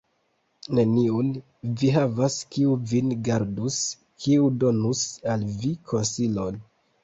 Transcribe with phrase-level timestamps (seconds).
[0.77, 1.27] Neniun
[1.81, 3.79] vi havas, kiu vin gardus,
[4.25, 6.63] kiu donus al vi konsilon.